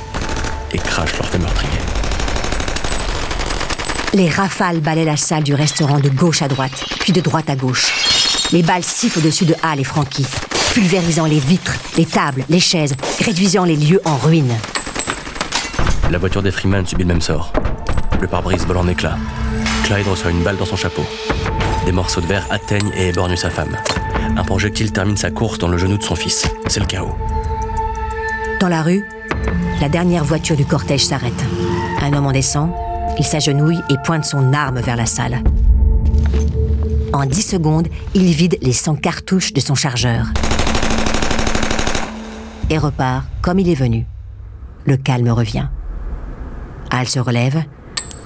et 0.73 0.78
crachent 0.78 1.16
leur 1.18 1.28
feu 1.28 1.38
meurtrier. 1.38 1.71
Les 4.14 4.28
rafales 4.28 4.80
balaient 4.80 5.04
la 5.04 5.16
salle 5.16 5.42
du 5.42 5.54
restaurant 5.54 6.00
de 6.00 6.09
gauche 6.09 6.42
à 6.42 6.49
droite, 6.49 6.85
puis 7.00 7.12
de 7.12 7.21
droite 7.21 7.50
à 7.50 7.56
gauche. 7.56 7.92
Les 8.52 8.62
balles 8.62 8.85
sifflent 8.85 9.18
au-dessus 9.18 9.45
de 9.45 9.54
Hal 9.62 9.80
et 9.80 9.85
Frankie, 9.85 10.26
pulvérisant 10.73 11.26
les 11.26 11.40
vitres, 11.40 11.76
les 11.97 12.06
tables, 12.06 12.45
les 12.49 12.61
chaises, 12.61 12.95
réduisant 13.25 13.64
les 13.64 13.76
lieux 13.76 14.00
en 14.04 14.16
ruine. 14.16 14.54
La 16.11 16.18
voiture 16.18 16.42
des 16.42 16.50
Freeman 16.50 16.87
subit 16.87 17.02
le 17.02 17.09
même 17.09 17.21
sort. 17.21 17.52
Le 18.21 18.26
pare-brise 18.26 18.64
vole 18.66 18.78
en 18.78 18.88
éclats. 18.88 19.18
Clyde 19.85 20.09
reçoit 20.09 20.30
une 20.30 20.42
balle 20.42 20.56
dans 20.56 20.66
son 20.66 20.76
chapeau. 20.76 21.04
Des 21.87 21.93
morceaux 21.93 22.21
de 22.21 22.26
verre 22.26 22.45
atteignent 22.50 22.90
et 22.97 23.09
éborgnent 23.09 23.37
sa 23.37 23.49
femme. 23.49 23.76
Un 24.37 24.43
projectile 24.43 24.90
termine 24.90 25.16
sa 25.16 25.31
course 25.31 25.59
dans 25.59 25.69
le 25.69 25.78
genou 25.78 25.97
de 25.97 26.02
son 26.02 26.16
fils. 26.16 26.47
C'est 26.66 26.81
le 26.81 26.87
chaos. 26.87 27.14
Dans 28.59 28.69
la 28.69 28.83
rue, 28.83 29.07
la 29.81 29.88
dernière 29.88 30.25
voiture 30.25 30.57
du 30.57 30.66
cortège 30.66 31.05
s'arrête. 31.05 31.45
Un 32.02 32.12
homme 32.12 32.26
en 32.26 32.33
descend, 32.33 32.73
il 33.19 33.25
s'agenouille 33.25 33.81
et 33.88 33.95
pointe 34.05 34.25
son 34.25 34.52
arme 34.52 34.81
vers 34.81 34.97
la 34.97 35.07
salle. 35.07 35.43
En 37.12 37.25
10 37.25 37.43
secondes, 37.43 37.88
il 38.14 38.33
vide 38.33 38.59
les 38.62 38.73
100 38.73 38.97
cartouches 38.97 39.52
de 39.52 39.61
son 39.61 39.76
chargeur. 39.76 40.26
Et 42.69 42.78
repart 42.78 43.25
comme 43.43 43.61
il 43.61 43.69
est 43.69 43.75
venu. 43.75 44.07
Le 44.87 44.97
calme 44.97 45.28
revient. 45.28 45.69
Al 46.90 47.07
se 47.07 47.21
relève. 47.21 47.62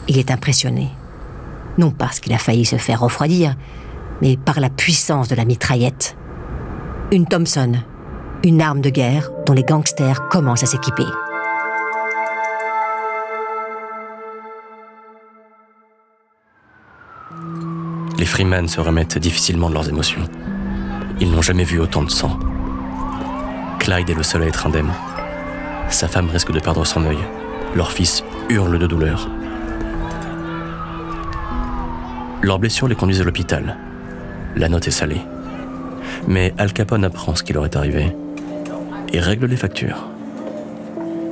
Il 0.09 0.19
est 0.19 0.31
impressionné. 0.31 0.88
Non 1.78 1.90
parce 1.90 2.20
qu'il 2.20 2.32
a 2.32 2.38
failli 2.38 2.64
se 2.64 2.76
faire 2.76 3.00
refroidir, 3.00 3.54
mais 4.22 4.36
par 4.36 4.60
la 4.60 4.70
puissance 4.70 5.28
de 5.28 5.34
la 5.34 5.44
mitraillette. 5.44 6.16
Une 7.12 7.26
Thompson, 7.26 7.72
une 8.44 8.60
arme 8.60 8.80
de 8.80 8.90
guerre 8.90 9.30
dont 9.46 9.52
les 9.52 9.62
gangsters 9.62 10.28
commencent 10.28 10.62
à 10.62 10.66
s'équiper. 10.66 11.06
Les 18.18 18.26
Freeman 18.26 18.68
se 18.68 18.80
remettent 18.80 19.18
difficilement 19.18 19.68
de 19.70 19.74
leurs 19.74 19.88
émotions. 19.88 20.28
Ils 21.20 21.30
n'ont 21.30 21.42
jamais 21.42 21.64
vu 21.64 21.80
autant 21.80 22.02
de 22.02 22.11
sang. 22.11 22.38
Clyde 23.78 24.11
est 24.11 24.14
le 24.14 24.22
seul 24.22 24.42
à 24.42 24.46
être 24.46 24.66
indemne. 24.66 24.92
Sa 25.88 26.06
femme 26.06 26.28
risque 26.28 26.52
de 26.52 26.61
perdre 26.61 26.85
son 26.85 27.04
œil. 27.06 27.18
Leur 27.74 27.90
fils 27.90 28.22
hurle 28.48 28.78
de 28.78 28.87
douleur. 28.87 29.28
Leurs 32.42 32.59
blessures 32.59 32.88
les 32.88 32.94
conduisent 32.94 33.20
à 33.20 33.24
l'hôpital. 33.24 33.76
La 34.57 34.68
note 34.68 34.88
est 34.88 34.92
salée. 34.92 35.20
Mais 36.26 36.55
Al 36.59 36.72
Capone 36.72 37.05
apprend 37.05 37.35
ce 37.35 37.42
qui 37.42 37.53
leur 37.53 37.64
est 37.64 37.76
arrivé 37.76 38.14
et 39.12 39.20
règle 39.20 39.46
les 39.46 39.57
factures. 39.57 40.09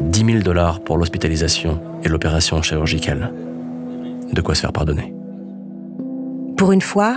10 0.03 0.25
000 0.25 0.39
dollars 0.41 0.81
pour 0.81 0.99
l'hospitalisation 0.99 1.81
et 2.05 2.09
l'opération 2.09 2.61
chirurgicale. 2.63 3.33
De 4.33 4.41
quoi 4.41 4.55
se 4.55 4.61
faire 4.61 4.73
pardonner. 4.73 5.15
Pour 6.57 6.73
une 6.73 6.83
fois, 6.83 7.17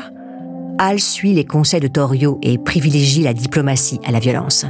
Al 0.77 0.99
suit 0.99 1.33
les 1.33 1.45
conseils 1.45 1.81
de 1.81 1.87
Torio 1.87 2.39
et 2.41 2.57
privilégie 2.57 3.23
la 3.23 3.33
diplomatie 3.33 3.99
à 4.05 4.11
la 4.11 4.19
violence. 4.19 4.65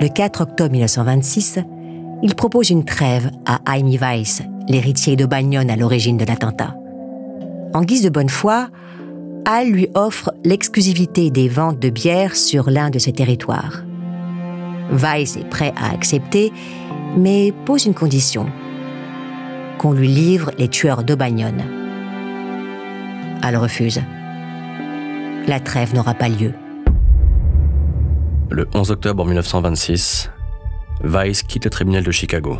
Le 0.00 0.08
4 0.08 0.40
octobre 0.40 0.72
1926, 0.72 1.58
il 2.22 2.34
propose 2.34 2.70
une 2.70 2.84
trêve 2.84 3.30
à 3.44 3.60
Amy 3.66 3.98
Weiss, 3.98 4.42
l'héritier 4.68 5.16
de 5.16 5.26
Bagnon 5.26 5.68
à 5.68 5.76
l'origine 5.76 6.16
de 6.16 6.24
l'attentat. 6.24 6.74
En 7.74 7.82
guise 7.82 8.02
de 8.02 8.10
bonne 8.10 8.28
foi, 8.28 8.68
Al 9.46 9.70
lui 9.70 9.88
offre 9.94 10.32
l'exclusivité 10.44 11.30
des 11.30 11.48
ventes 11.48 11.78
de 11.78 11.88
bière 11.88 12.36
sur 12.36 12.70
l'un 12.70 12.90
de 12.90 12.98
ses 12.98 13.12
territoires. 13.12 13.82
Weiss 14.90 15.36
est 15.36 15.48
prêt 15.48 15.72
à 15.76 15.90
accepter, 15.90 16.52
mais 17.16 17.52
pose 17.64 17.86
une 17.86 17.94
condition 17.94 18.46
qu'on 19.78 19.92
lui 19.92 20.06
livre 20.06 20.50
les 20.58 20.68
tueurs 20.68 21.02
d'Aubagnon. 21.02 21.54
Al 23.40 23.56
refuse. 23.56 24.00
La 25.48 25.58
trêve 25.58 25.94
n'aura 25.94 26.14
pas 26.14 26.28
lieu. 26.28 26.52
Le 28.50 28.68
11 28.74 28.90
octobre 28.90 29.24
1926, 29.24 30.30
Weiss 31.02 31.42
quitte 31.42 31.64
le 31.64 31.70
tribunal 31.70 32.04
de 32.04 32.10
Chicago, 32.12 32.58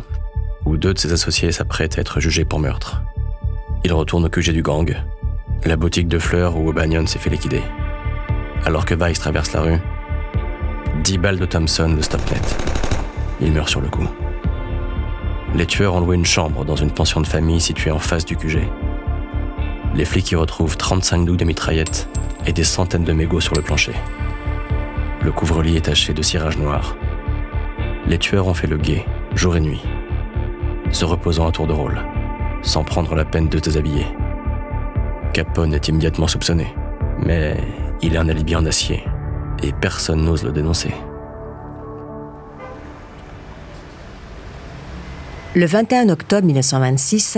où 0.65 0.75
deux 0.75 0.93
de 0.93 0.99
ses 0.99 1.13
associés 1.13 1.51
s'apprêtent 1.51 1.97
à 1.97 2.01
être 2.01 2.19
jugés 2.19 2.45
pour 2.45 2.59
meurtre. 2.59 3.03
Il 3.85 3.91
retourne 3.91 4.23
au 4.23 4.29
QG 4.29 4.51
du 4.51 4.61
gang, 4.61 4.95
la 5.65 5.75
boutique 5.75 6.07
de 6.07 6.17
fleurs 6.17 6.55
où 6.55 6.69
O'Banion 6.69 7.05
s'est 7.05 7.19
fait 7.19 7.29
liquider. 7.29 7.61
Alors 8.65 8.85
que 8.85 8.95
Weiss 8.95 9.19
traverse 9.19 9.51
la 9.51 9.61
rue, 9.61 9.79
10 11.03 11.17
balles 11.17 11.37
de 11.37 11.45
Thompson 11.45 11.91
le 11.93 12.01
stoppent 12.01 12.31
net. 12.31 12.57
Il 13.41 13.51
meurt 13.51 13.67
sur 13.67 13.81
le 13.81 13.89
coup. 13.89 14.07
Les 15.53 15.65
tueurs 15.65 15.95
ont 15.95 15.99
loué 15.99 16.15
une 16.15 16.25
chambre 16.25 16.63
dans 16.63 16.77
une 16.77 16.91
pension 16.91 17.19
de 17.19 17.27
famille 17.27 17.59
située 17.59 17.91
en 17.91 17.99
face 17.99 18.23
du 18.23 18.37
QG. 18.37 18.59
Les 19.95 20.05
flics 20.05 20.31
y 20.31 20.35
retrouvent 20.35 20.77
35 20.77 21.25
douilles 21.25 21.37
de 21.37 21.45
mitraillettes 21.45 22.07
et 22.45 22.53
des 22.53 22.63
centaines 22.63 23.03
de 23.03 23.13
mégots 23.13 23.41
sur 23.41 23.53
le 23.53 23.61
plancher. 23.61 23.93
Le 25.21 25.31
couvre-lit 25.33 25.75
est 25.75 25.85
taché 25.85 26.13
de 26.13 26.21
cirage 26.21 26.57
noir. 26.57 26.95
Les 28.07 28.17
tueurs 28.17 28.47
ont 28.47 28.53
fait 28.53 28.67
le 28.67 28.77
guet, 28.77 29.05
jour 29.35 29.57
et 29.57 29.61
nuit, 29.61 29.81
se 30.91 31.03
reposant 31.03 31.47
à 31.47 31.51
tour 31.51 31.67
de 31.67 31.73
rôle, 31.73 31.99
sans 32.63 32.83
prendre 32.83 33.13
la 33.15 33.25
peine 33.25 33.47
de 33.47 33.59
déshabiller. 33.59 34.07
Capone 35.33 35.73
est 35.73 35.87
immédiatement 35.87 36.27
soupçonné, 36.27 36.73
mais 37.19 37.57
il 38.01 38.17
a 38.17 38.21
un 38.21 38.29
alibi 38.29 38.55
en 38.55 38.65
acier 38.65 39.03
et 39.61 39.71
personne 39.71 40.23
n'ose 40.23 40.43
le 40.43 40.51
dénoncer. 40.51 40.93
Le 45.55 45.65
21 45.65 46.09
octobre 46.09 46.47
1926, 46.47 47.37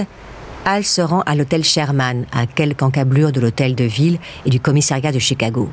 Al 0.63 0.83
se 0.83 1.01
rend 1.01 1.21
à 1.25 1.35
l'hôtel 1.35 1.63
Sherman, 1.63 2.25
à 2.31 2.47
quelques 2.47 2.81
encablures 2.81 3.31
de 3.31 3.39
l'hôtel 3.39 3.75
de 3.75 3.83
ville 3.83 4.19
et 4.45 4.49
du 4.49 4.59
commissariat 4.59 5.11
de 5.11 5.19
Chicago. 5.19 5.69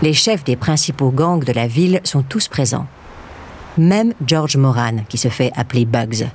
Les 0.00 0.12
chefs 0.12 0.44
des 0.44 0.56
principaux 0.56 1.10
gangs 1.10 1.44
de 1.44 1.52
la 1.52 1.66
ville 1.66 2.00
sont 2.04 2.22
tous 2.22 2.48
présents. 2.48 2.86
Même 3.76 4.14
George 4.24 4.56
Moran, 4.56 5.04
qui 5.08 5.18
se 5.18 5.28
fait 5.28 5.50
appeler 5.56 5.84
Bugs, 5.84 6.26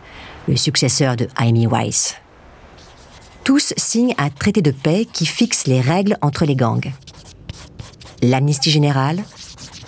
le 0.50 0.58
successeur 0.58 1.16
de 1.16 1.28
Amy 1.38 1.68
Weiss. 1.68 2.16
Tous 3.44 3.74
signent 3.78 4.16
un 4.18 4.30
traité 4.30 4.62
de 4.62 4.72
paix 4.72 5.06
qui 5.12 5.26
fixe 5.26 5.68
les 5.68 5.80
règles 5.80 6.18
entre 6.22 6.46
les 6.46 6.56
gangs 6.56 6.92
l'amnistie 8.22 8.72
générale, 8.72 9.24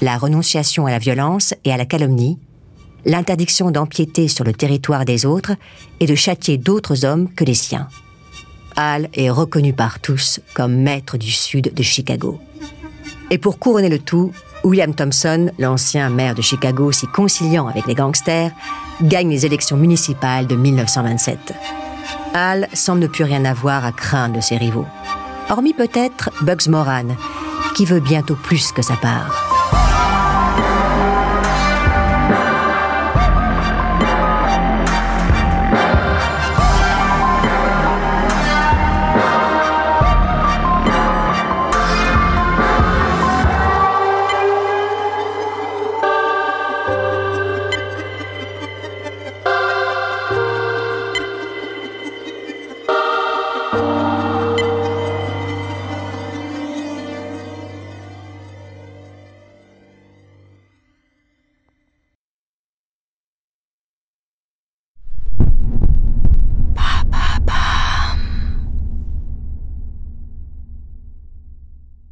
la 0.02 0.17
renonciation 0.17 0.86
à 0.86 0.91
la 0.91 1.00
violence 1.00 1.54
et 1.65 1.71
à 1.71 1.78
la 1.78 1.86
calomnie, 1.86 2.39
l'interdiction 3.06 3.71
d'empiéter 3.71 4.28
sur 4.28 4.45
le 4.45 4.54
territoire 4.54 5.06
des 5.06 5.26
autres 5.26 5.54
et 6.00 6.06
de 6.06 6.15
châtier 6.15 6.58
d'autres 6.58 7.06
hommes 7.06 7.30
que 7.34 7.43
les 7.43 7.54
siens. 7.54 7.88
Hall 8.78 9.10
est 9.13 9.30
reconnu 9.30 9.74
par 9.74 10.00
tous 10.00 10.39
comme 10.54 10.76
maître 10.76 11.17
du 11.17 11.32
sud 11.32 11.74
de 11.74 11.84
Chicago. 11.84 12.39
Et 13.30 13.38
pour 13.38 13.60
couronner 13.60 13.89
le 13.89 14.00
tout, 14.00 14.32
William 14.63 14.93
Thompson, 14.93 15.52
l'ancien 15.58 16.10
maire 16.10 16.36
de 16.36 16.41
Chicago 16.41 16.91
si 16.91 17.08
conciliant 17.08 17.67
avec 17.67 17.88
les 17.88 17.95
gangsters, 17.95 18.52
gagne 19.02 19.30
les 19.30 19.45
élections 19.45 19.78
municipales 19.78 20.47
de 20.47 20.56
1927. 20.56 21.54
Hall 22.36 22.67
semble 22.74 23.02
ne 23.02 23.08
plus 23.08 23.24
rien 23.24 23.43
avoir 23.45 23.86
à 23.86 23.91
craindre 23.91 24.36
de 24.36 24.41
ses 24.41 24.58
rivaux. 24.58 24.86
Hormis 25.50 25.74
peut-être 25.74 26.30
Bugs 26.41 26.69
Moran, 26.69 27.15
qui 27.76 27.86
veut 27.86 28.00
bientôt 28.00 28.36
plus 28.36 28.71
que 28.71 28.82
sa 28.82 28.95
part. 28.95 29.51